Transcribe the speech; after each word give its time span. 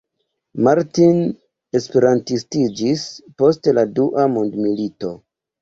Martin 0.67 1.19
esperantistiĝis 1.81 3.05
post 3.43 3.73
la 3.81 3.85
dua 4.01 4.29
mondmilito. 4.39 5.17